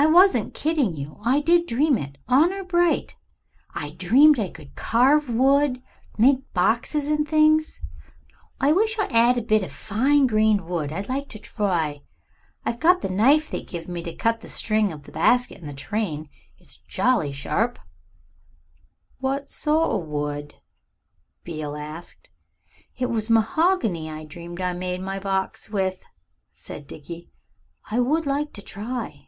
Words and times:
I 0.00 0.06
wasn't 0.06 0.54
kidding 0.54 0.94
you. 0.94 1.18
I 1.24 1.40
did 1.40 1.66
dream 1.66 1.98
it, 1.98 2.18
honor 2.28 2.62
bright. 2.62 3.16
I 3.74 3.90
dreamed 3.90 4.38
I 4.38 4.48
could 4.48 4.76
carve 4.76 5.28
wood 5.28 5.82
make 6.16 6.52
boxes 6.54 7.08
and 7.08 7.26
things. 7.26 7.80
I 8.60 8.70
wish 8.72 8.96
I 9.00 9.06
'ad 9.08 9.36
a 9.38 9.42
bit 9.42 9.64
of 9.64 9.72
fine 9.72 10.28
grained 10.28 10.60
wood. 10.60 10.92
I'd 10.92 11.08
like 11.08 11.28
to 11.30 11.40
try. 11.40 12.02
I've 12.64 12.78
got 12.78 13.00
the 13.00 13.10
knife 13.10 13.50
they 13.50 13.60
give 13.60 13.88
me 13.88 14.00
to 14.04 14.14
cut 14.14 14.40
the 14.40 14.48
string 14.48 14.92
of 14.92 15.02
the 15.02 15.10
basket 15.10 15.58
in 15.60 15.66
the 15.66 15.74
train. 15.74 16.30
It's 16.58 16.76
jolly 16.76 17.32
sharp." 17.32 17.80
"What 19.18 19.50
sort 19.50 19.90
o' 19.90 19.96
wood?" 19.98 20.54
Beale 21.42 21.74
asked. 21.74 22.30
"It 22.96 23.06
was 23.06 23.28
mahogany 23.28 24.08
I 24.08 24.22
dreamed 24.22 24.60
I 24.60 24.74
made 24.74 25.00
my 25.00 25.18
box 25.18 25.70
with," 25.70 26.04
said 26.52 26.86
Dickie. 26.86 27.32
"I 27.90 27.98
would 27.98 28.26
like 28.26 28.52
to 28.52 28.62
try." 28.62 29.24